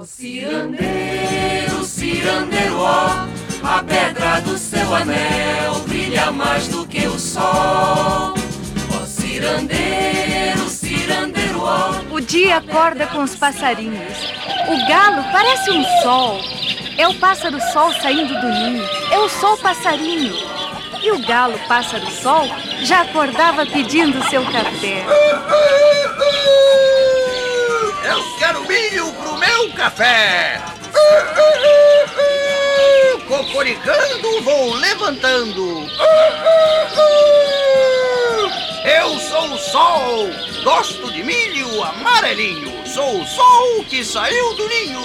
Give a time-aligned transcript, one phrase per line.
[0.00, 3.26] O cirandeiro, cirandeiro, ó,
[3.62, 8.32] a pedra do seu anel brilha mais do que o sol.
[8.94, 11.90] O cirandeiro, cirandeiro, ó.
[12.14, 14.16] O dia acorda com os passarinhos.
[14.70, 16.40] O galo parece um sol.
[16.96, 18.88] É o pássaro sol saindo do ninho.
[19.12, 20.32] É o sol passarinho.
[21.02, 22.48] E o galo pássaro sol
[22.80, 25.04] já acordava pedindo seu café.
[28.10, 30.60] Eu quero milho pro meu café.
[33.28, 35.86] Cocoricando, vou levantando.
[38.84, 40.30] Eu sou o sol,
[40.64, 42.84] gosto de milho amarelinho.
[42.84, 45.00] Sou o sol que saiu do ninho.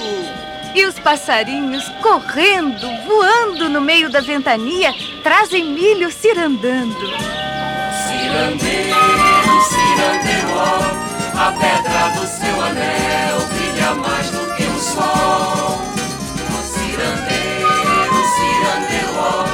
[0.73, 6.95] E os passarinhos, correndo, voando no meio da ventania, trazem milho cirandando.
[8.07, 8.95] Cirandeiro,
[9.69, 11.05] cirandeiro, ó,
[11.39, 12.24] a pedra do
[12.65, 15.79] anel brilha mais do que o sol.
[16.49, 19.45] O cirandeiro, cirandeiro, ó,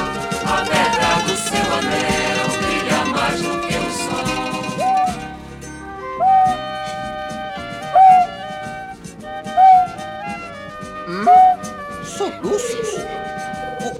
[0.46, 4.32] a pedra do seu anel brilha mais do que o sol.
[12.04, 12.90] Soluços?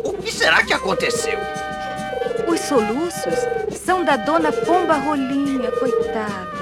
[0.04, 1.38] O, o que será que aconteceu?
[2.46, 3.38] Os soluços
[3.84, 6.61] são da dona Pomba Rolinha, coitada.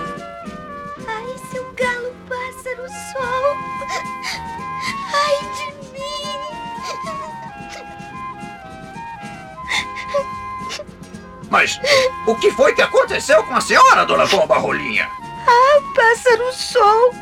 [11.51, 11.81] Mas
[12.27, 15.11] o que foi que aconteceu com a senhora, dona Pomba Rolinha?
[15.47, 17.12] Ah, pássaro sol.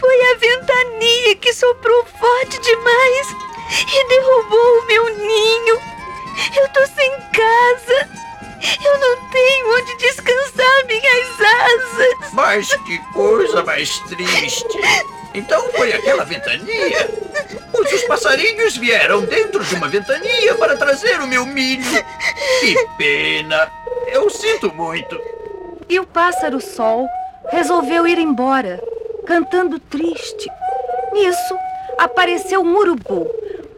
[0.00, 3.28] Foi a ventania que soprou forte demais
[3.70, 5.80] e derrubou o meu ninho.
[6.56, 8.08] Eu tô sem casa.
[8.84, 12.32] Eu não tenho onde descansar minhas asas.
[12.32, 14.78] Mas que coisa mais triste.
[15.34, 17.08] Então foi aquela ventania?
[17.82, 21.82] Pois os passarinhos vieram dentro de uma ventania para trazer o meu milho.
[22.60, 23.68] Que pena.
[24.06, 25.20] Eu sinto muito.
[25.88, 27.08] E o pássaro sol
[27.50, 28.80] resolveu ir embora,
[29.26, 30.48] cantando triste.
[31.12, 31.56] Nisso,
[31.98, 33.28] apareceu um urubu,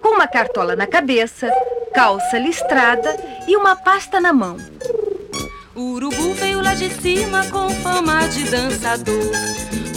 [0.02, 1.50] com uma cartola na cabeça,
[1.94, 3.16] calça listrada
[3.48, 4.58] e uma pasta na mão.
[5.74, 6.23] O urubu
[6.74, 9.30] lá de cima com fama de dançador.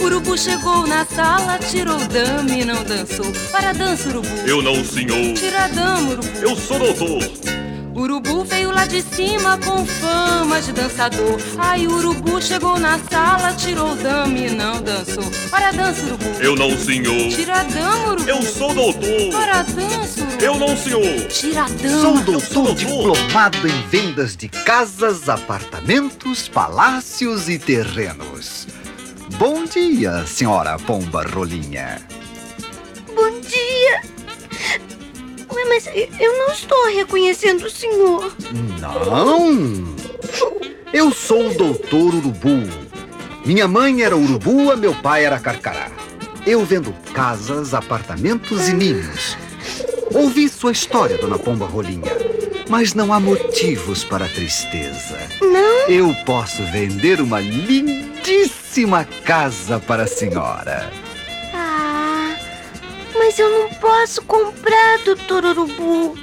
[0.00, 3.26] Urubu chegou na sala, tirou o dame e não dançou.
[3.50, 4.28] Para dança, urubu.
[4.46, 5.34] Eu não, senhor.
[5.34, 6.28] Tira a dama, urubu.
[6.40, 7.57] Eu sou doutor.
[7.98, 11.36] Urubu veio lá de cima com fama de dançador.
[11.58, 15.24] Aí o urubu chegou na sala, tirou o dame e não dançou.
[15.50, 16.24] Para a dança, urubu.
[16.40, 17.28] Eu não, senhor.
[17.28, 18.28] Tira a dama, urubu.
[18.28, 19.32] Eu sou doutor.
[19.32, 20.44] Para a dança, urubu.
[20.44, 21.26] Eu não, senhor.
[21.26, 22.00] Tira a dama.
[22.00, 22.74] Sou sou doutor doutor.
[22.76, 28.68] diplomado em vendas de casas, apartamentos, palácios e terrenos.
[29.38, 32.00] Bom dia, senhora Pomba Rolinha.
[33.14, 34.17] Bom dia.
[35.58, 35.86] Ué, mas
[36.20, 38.32] eu não estou reconhecendo o senhor.
[38.80, 39.94] Não!
[40.92, 42.62] Eu sou o doutor Urubu.
[43.44, 45.90] Minha mãe era urubua, meu pai era carcará.
[46.46, 49.36] Eu vendo casas, apartamentos e ninhos.
[50.14, 52.12] Ouvi sua história, dona Pomba Rolinha,
[52.68, 55.18] mas não há motivos para tristeza.
[55.40, 55.88] Não?
[55.88, 60.90] Eu posso vender uma lindíssima casa para a senhora.
[63.28, 66.16] Mas eu não posso comprar, doutor Urubu.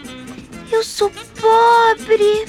[0.72, 2.48] Eu sou pobre.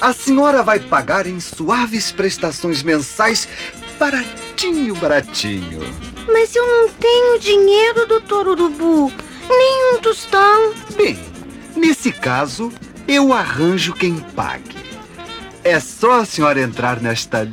[0.00, 3.46] A senhora vai pagar em suaves prestações mensais,
[3.96, 5.82] baratinho, baratinho.
[6.26, 9.12] Mas eu não tenho dinheiro, doutor Urubu.
[9.48, 10.74] Nem um tostão.
[10.96, 11.16] Bem,
[11.76, 12.72] nesse caso,
[13.06, 14.76] eu arranjo quem pague.
[15.62, 17.44] É só a senhora entrar nesta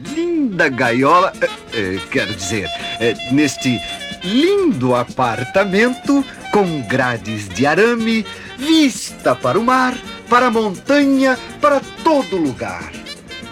[0.53, 2.69] linda gaiola, eh, eh, quero dizer,
[2.99, 3.81] eh, neste
[4.23, 8.23] lindo apartamento com grades de arame,
[8.57, 9.97] vista para o mar,
[10.29, 12.91] para a montanha, para todo lugar.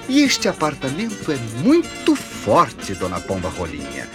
[0.07, 4.07] E este apartamento é muito forte, dona Pomba Rolinha.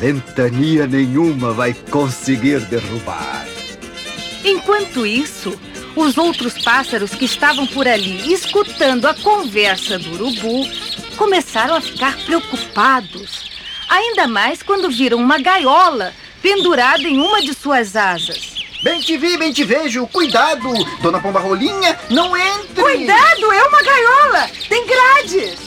[0.00, 3.46] Ventania nenhuma vai conseguir derrubar.
[4.44, 5.56] Enquanto isso,
[5.94, 10.66] os outros pássaros que estavam por ali escutando a conversa do urubu
[11.18, 13.50] começaram a ficar preocupados.
[13.88, 18.56] Ainda mais quando viram uma gaiola pendurada em uma de suas asas.
[18.82, 20.06] Bem te vi, bem te vejo.
[20.06, 20.72] Cuidado,
[21.02, 22.80] dona Pomba Rolinha, não entre.
[22.80, 24.50] Cuidado, é uma gaiola!
[24.68, 25.58] Tem grades!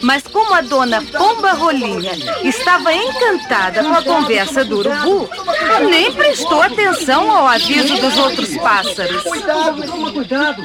[0.00, 2.12] Mas como a dona Pomba Rolinha
[2.44, 5.28] estava encantada com a conversa do urubu,
[5.88, 9.22] nem prestou atenção ao aviso dos outros pássaros.
[9.22, 10.62] Cuidado, toma cuidado.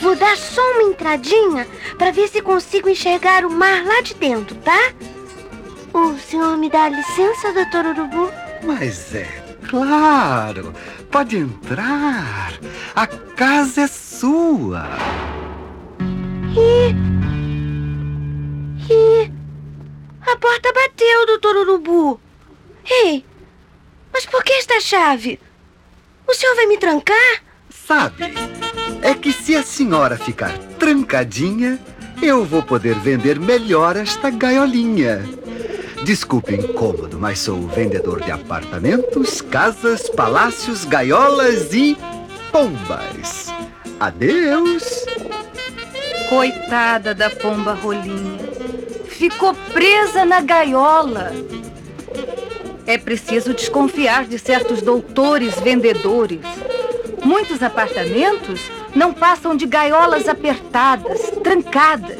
[0.00, 1.66] Vou dar só uma entradinha
[1.98, 4.92] para ver se consigo enxergar o mar lá de dentro, tá?
[5.92, 8.30] O senhor me dá licença, doutor Urubu?
[8.62, 10.72] Mas é Claro,
[11.10, 12.52] pode entrar.
[12.94, 14.86] A casa é sua.
[18.88, 19.32] Ih,
[20.24, 22.20] a porta bateu, doutor Urubu.
[22.88, 23.24] Ei,
[24.12, 25.40] mas por que esta chave?
[26.28, 27.42] O senhor vai me trancar?
[27.68, 28.32] Sabe,
[29.06, 31.78] é que se a senhora ficar trancadinha,
[32.20, 35.24] eu vou poder vender melhor esta gaiolinha.
[36.04, 41.96] Desculpe o incômodo, mas sou vendedor de apartamentos, casas, palácios, gaiolas e
[42.50, 43.46] pombas.
[44.00, 45.06] Adeus.
[46.28, 48.40] Coitada da pomba rolinha.
[49.06, 51.32] Ficou presa na gaiola.
[52.84, 56.40] É preciso desconfiar de certos doutores vendedores.
[57.24, 62.16] Muitos apartamentos não passam de gaiolas apertadas, trancadas.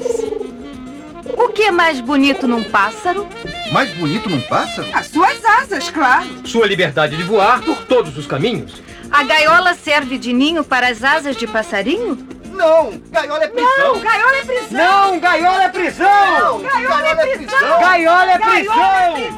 [1.37, 3.27] O que é mais bonito num pássaro?
[3.73, 4.87] Mais bonito num pássaro?
[4.93, 6.27] As suas asas, claro.
[6.45, 8.81] Sua liberdade de voar por todos os caminhos.
[9.11, 12.19] A gaiola serve de ninho para as asas de passarinho?
[12.53, 13.95] Não, gaiola é prisão.
[13.95, 14.79] Não, gaiola é prisão.
[14.79, 16.09] Não, gaiola é prisão!
[16.09, 17.81] Não, gaiola é prisão.
[17.81, 18.77] Gaiola é prisão!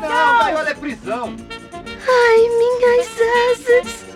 [0.01, 1.37] Não, gaiola é prisão.
[2.09, 3.09] Ai, minhas
[3.51, 4.08] asas.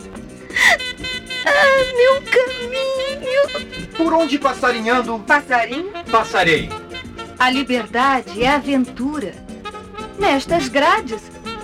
[1.45, 3.89] Ah, meu caminho.
[3.97, 5.19] Por onde passarinhando?
[5.21, 5.93] Passarinho?
[6.11, 6.69] Passarei.
[7.39, 9.35] A liberdade é aventura.
[10.19, 11.21] Nestas grades,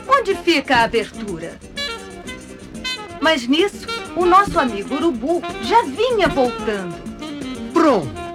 [0.08, 1.58] onde fica a abertura?
[3.20, 3.86] Mas nisso,
[4.16, 6.96] o nosso amigo Urubu já vinha voltando.
[7.72, 8.28] Pronto.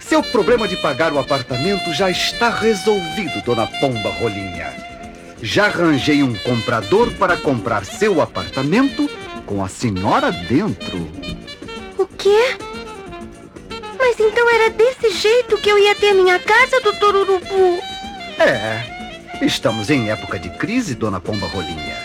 [0.00, 4.72] Seu problema de pagar o apartamento já está resolvido, dona Pomba Rolinha.
[5.42, 9.08] Já arranjei um comprador para comprar seu apartamento
[9.48, 10.98] com a senhora dentro.
[11.96, 12.54] O quê?
[13.98, 17.82] Mas então era desse jeito que eu ia ter minha casa, doutor Urubu?
[18.38, 18.84] É,
[19.40, 21.96] estamos em época de crise, dona Pomba Rolinha.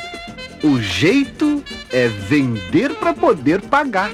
[0.64, 1.62] O jeito
[1.92, 4.12] é vender para poder pagar.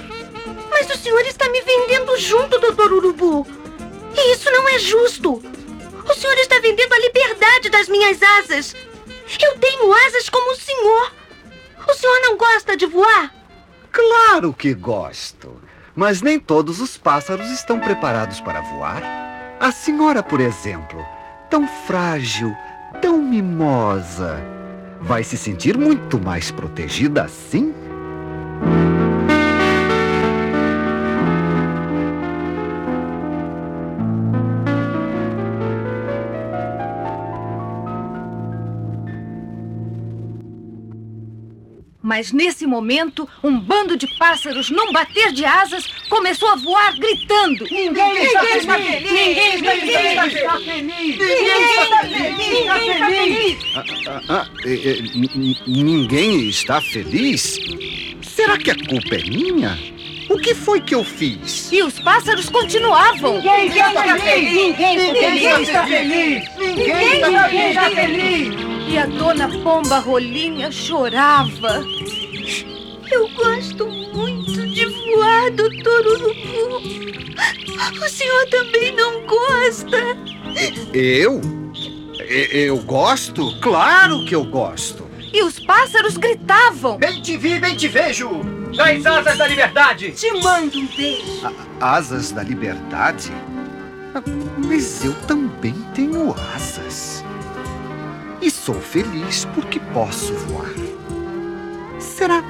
[0.71, 3.45] Mas o senhor está me vendendo junto, doutor Urubu.
[4.17, 5.33] E isso não é justo.
[6.03, 8.75] O senhor está vendendo a liberdade das minhas asas.
[9.39, 10.38] Eu tenho asas como
[12.79, 13.33] de voar?
[13.91, 15.61] Claro que gosto.
[15.93, 19.03] Mas nem todos os pássaros estão preparados para voar.
[19.59, 21.05] A senhora, por exemplo,
[21.49, 22.55] tão frágil,
[23.01, 24.41] tão mimosa,
[25.01, 27.73] vai se sentir muito mais protegida assim?
[42.09, 47.65] Mas nesse momento, um bando de pássaros, num bater de asas, começou a voar gritando.
[47.69, 49.11] Ninguém está feliz.
[49.11, 50.89] Ninguém está feliz.
[51.19, 53.57] Ninguém está feliz.
[54.07, 55.01] Ah, ah, eh, eh,
[55.67, 57.59] ninguém está feliz?
[58.23, 59.77] Será que a culpa é minha?
[60.31, 61.71] O que foi que eu fiz?
[61.71, 63.35] E os pássaros continuavam.
[63.35, 64.51] Ninguém está feliz.
[64.51, 66.43] Ninguém está feliz.
[66.57, 68.68] Ninguém está feliz.
[68.89, 71.83] E a dona Pomba Rolinha chorava.
[73.11, 76.79] Eu gosto muito de voar, doutor Urubu.
[78.03, 80.17] O senhor também não gosta?
[80.91, 81.39] Eu?
[82.51, 83.59] Eu gosto?
[83.61, 85.07] Claro que eu gosto.
[85.31, 86.97] E os pássaros gritavam.
[86.97, 88.41] Bem te vi, bem te vejo.
[88.75, 90.11] Das asas da liberdade!
[90.13, 91.53] Te mando um beijo.
[91.79, 93.31] Asas da liberdade?
[94.57, 97.23] Mas eu também tenho asas.
[98.49, 100.73] E sou feliz porque posso voar.
[101.99, 102.43] Será.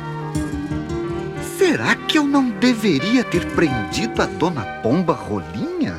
[1.57, 5.97] Será que eu não deveria ter prendido a dona Pomba Rolinha?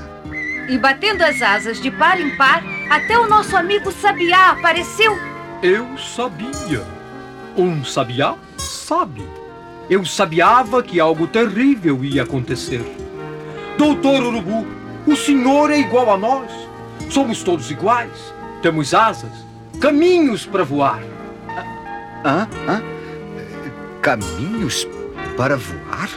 [0.70, 5.14] E batendo as asas de par em par, até o nosso amigo Sabiá apareceu.
[5.62, 6.82] Eu sabia.
[7.54, 9.22] Um sabiá sabe.
[9.90, 12.82] Eu sabiava que algo terrível ia acontecer.
[13.76, 14.66] Doutor Urubu,
[15.06, 16.50] o senhor é igual a nós.
[17.10, 18.32] Somos todos iguais.
[18.62, 19.49] Temos asas,
[19.80, 21.02] caminhos para voar.
[22.24, 22.46] Hã?
[22.68, 22.82] Hã?
[24.02, 24.86] Caminhos
[25.36, 26.10] para voar?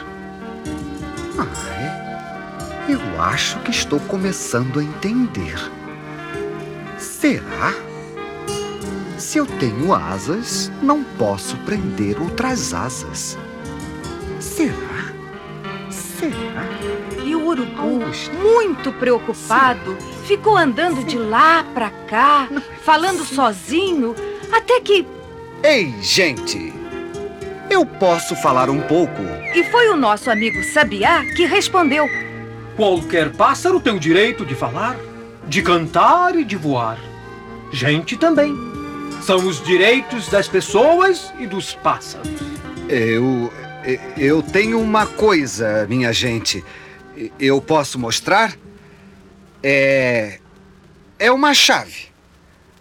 [1.38, 1.46] Ah,
[1.80, 2.92] é?
[2.92, 5.58] Eu acho que estou começando a entender.
[6.98, 7.72] Será?
[9.16, 13.38] Se eu tenho asas, não posso prender outras asas.
[14.38, 15.12] Será?
[15.90, 16.66] Será?
[17.24, 18.02] E o urubu,
[18.42, 22.48] muito preocupado, ficou andando de lá pra cá,
[22.82, 24.14] falando sozinho,
[24.52, 25.06] até que.
[25.62, 26.72] Ei, gente!
[27.70, 29.22] Eu posso falar um pouco?
[29.54, 32.06] E foi o nosso amigo Sabiá que respondeu.
[32.76, 34.96] Qualquer pássaro tem o direito de falar,
[35.46, 36.98] de cantar e de voar.
[37.72, 38.54] Gente também.
[39.22, 42.28] São os direitos das pessoas e dos pássaros.
[42.88, 43.52] Eu.
[44.16, 46.64] Eu tenho uma coisa, minha gente.
[47.38, 48.54] Eu posso mostrar?
[49.64, 50.38] É.
[51.18, 52.12] É uma chave.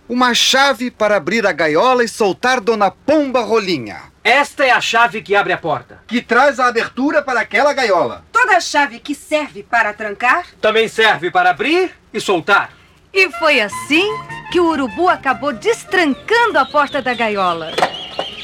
[0.07, 4.13] Uma chave para abrir a gaiola e soltar Dona Pomba Rolinha.
[4.23, 6.01] Esta é a chave que abre a porta.
[6.07, 8.25] Que traz a abertura para aquela gaiola.
[8.31, 12.71] Toda chave que serve para trancar Também serve para abrir e soltar.
[13.13, 14.09] E foi assim
[14.51, 17.71] que o urubu acabou destrancando a porta da gaiola.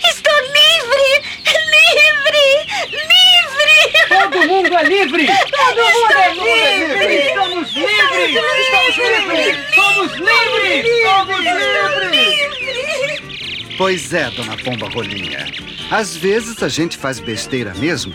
[0.08, 1.24] Estou livre!
[1.46, 2.48] Livre!
[2.92, 4.08] Livre!
[4.10, 5.28] Todo mundo é livre!
[5.28, 7.16] Todo mundo é livre!
[7.16, 8.30] Estamos livres!
[8.30, 9.76] Estamos livres!
[9.76, 10.69] Somos livres!
[11.04, 11.40] Somos
[12.12, 12.60] livres!
[13.78, 15.46] Pois é, Dona Pomba Rolinha.
[15.90, 18.14] Às vezes a gente faz besteira mesmo.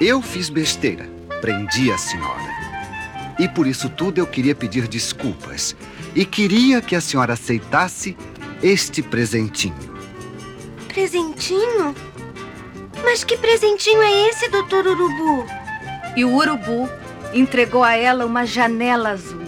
[0.00, 1.08] Eu fiz besteira.
[1.40, 2.60] Prendi a senhora.
[3.38, 5.74] E por isso tudo eu queria pedir desculpas.
[6.14, 8.16] E queria que a senhora aceitasse
[8.62, 9.74] este presentinho.
[10.88, 11.94] Presentinho?
[13.02, 15.46] Mas que presentinho é esse, doutor Urubu?
[16.16, 16.88] E o urubu
[17.32, 19.42] entregou a ela uma janela azul,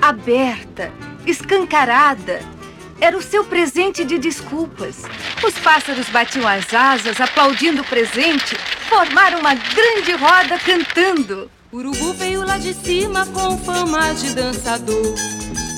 [0.00, 0.92] aberta,
[1.26, 2.40] escancarada.
[3.00, 5.02] Era o seu presente de desculpas.
[5.44, 8.56] Os pássaros batiam as asas, aplaudindo o presente,
[8.88, 11.50] formaram uma grande roda cantando.
[11.72, 15.14] Urubu veio lá de cima com fama de dançador.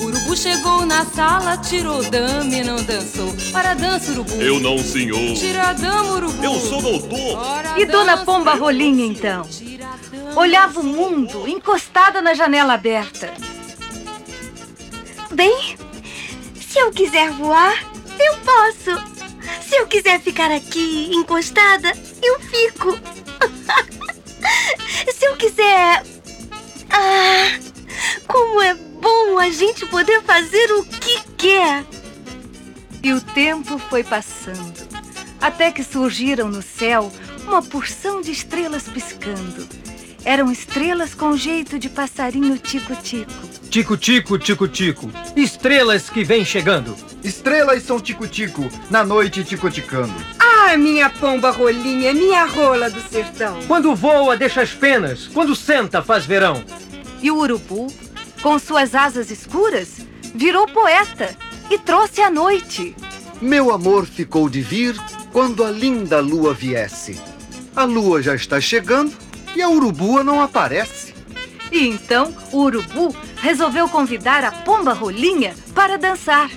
[0.00, 3.34] Urubu chegou na sala, tirou dama e não dançou.
[3.52, 4.34] Para dança, urubu.
[4.34, 5.34] Eu não, senhor.
[5.34, 6.44] Tira a dama, urubu.
[6.44, 7.36] Eu sou doutor.
[7.36, 8.54] Ora E Dona dança, Pomba.
[8.54, 9.44] Rolinha, então?
[10.36, 13.32] Olhava o mundo encostada na janela aberta.
[15.38, 15.76] Bem,
[16.60, 17.80] se eu quiser voar,
[18.18, 18.90] eu posso.
[19.62, 22.98] Se eu quiser ficar aqui encostada, eu fico.
[25.14, 26.04] se eu quiser.
[26.90, 27.56] Ah,
[28.26, 31.84] como é bom a gente poder fazer o que quer.
[33.00, 34.88] E o tempo foi passando,
[35.40, 37.12] até que surgiram no céu
[37.46, 39.68] uma porção de estrelas piscando.
[40.24, 43.47] Eram estrelas com jeito de passarinho tico-tico.
[43.70, 45.10] Tico-tico, tico-tico.
[45.36, 46.96] Estrelas que vêm chegando.
[47.22, 50.14] Estrelas são tico-tico, na noite ticoticando.
[50.38, 53.58] Ah, minha pomba rolinha, minha rola do sertão.
[53.66, 55.26] Quando voa, deixa as penas.
[55.26, 56.64] Quando senta, faz verão.
[57.20, 57.88] E o urubu,
[58.40, 59.98] com suas asas escuras,
[60.34, 61.36] virou poeta
[61.70, 62.96] e trouxe a noite.
[63.40, 64.96] Meu amor ficou de vir
[65.30, 67.20] quando a linda lua viesse.
[67.76, 69.14] A lua já está chegando
[69.54, 71.14] e a urubua não aparece.
[71.70, 76.50] E então o urubu resolveu convidar a pomba rolinha para dançar.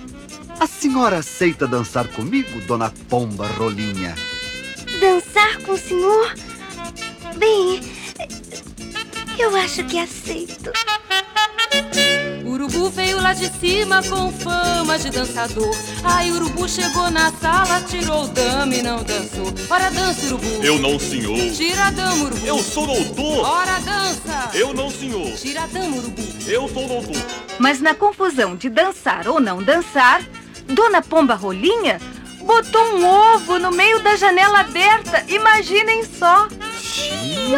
[0.59, 4.15] A senhora aceita dançar comigo, Dona Pomba Rolinha?
[4.99, 6.35] Dançar com o senhor?
[7.37, 7.81] Bem,
[9.39, 10.71] eu acho que aceito.
[12.61, 15.75] Urubu veio lá de cima com fama de dançador.
[16.03, 19.51] Aí Urubu chegou na sala, tirou dama e não dançou.
[19.67, 20.63] Ora dança, Urubu.
[20.63, 21.35] Eu não, senhor.
[21.53, 22.45] Tira a dama, Urubu.
[22.45, 23.45] Eu sou doutor.
[23.47, 24.51] Ora dança.
[24.53, 25.35] Eu não, senhor.
[25.37, 26.21] Tira a dama, Urubu.
[26.45, 27.25] Eu sou doutor.
[27.57, 30.21] Mas na confusão de dançar ou não dançar,
[30.67, 31.99] Dona Pomba Rolinha
[32.43, 35.25] botou um ovo no meio da janela aberta.
[35.27, 36.47] Imaginem só.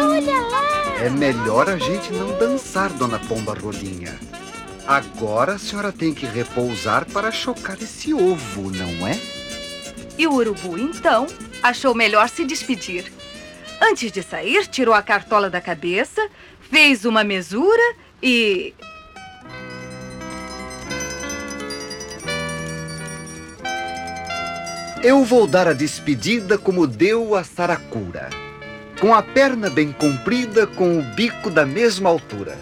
[0.00, 0.94] olha lá!
[1.02, 4.18] É melhor a gente não dançar, Dona Pomba Rolinha.
[4.86, 9.18] Agora a senhora tem que repousar para chocar esse ovo, não é?
[10.18, 11.26] E o urubu, então,
[11.62, 13.10] achou melhor se despedir.
[13.80, 16.28] Antes de sair, tirou a cartola da cabeça,
[16.70, 17.82] fez uma mesura
[18.22, 18.74] e.
[25.02, 28.28] Eu vou dar a despedida como deu a Saracura.
[29.00, 32.56] Com a perna bem comprida, com o bico da mesma altura.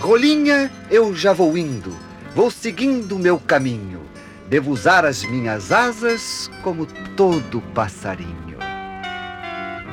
[0.00, 1.96] Rolinha, eu já vou indo,
[2.34, 4.02] vou seguindo o meu caminho.
[4.48, 6.86] Devo usar as minhas asas como
[7.16, 8.56] todo passarinho.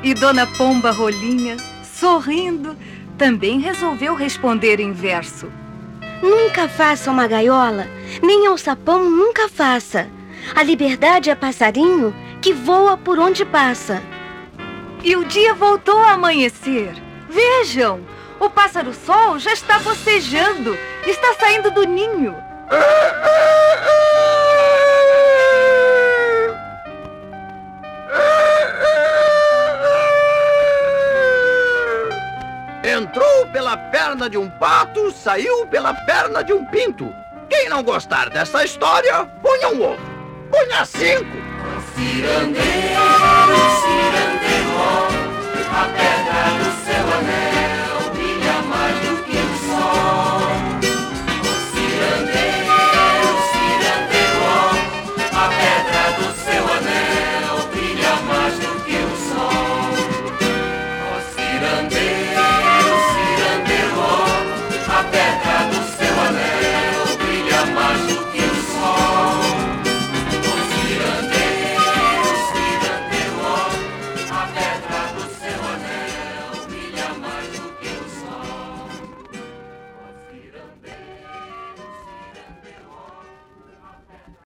[0.03, 2.75] E Dona Pomba Rolinha, sorrindo,
[3.17, 5.49] também resolveu responder em verso.
[6.21, 7.87] Nunca faça uma gaiola,
[8.21, 10.07] nem alçapão nunca faça.
[10.53, 14.01] A liberdade é passarinho que voa por onde passa.
[15.03, 16.93] E o dia voltou a amanhecer.
[17.29, 18.01] Vejam,
[18.43, 22.35] o pássaro sol já está bocejando, está saindo do ninho.
[32.83, 37.15] Entrou pela perna de um pato, saiu pela perna de um pinto.
[37.49, 40.01] Quem não gostar dessa história, punha um ovo.
[40.51, 41.37] Punha cinco.
[41.95, 42.59] Cirandeiro,
[43.85, 44.73] cirandeiro,
[45.71, 46.12] a perna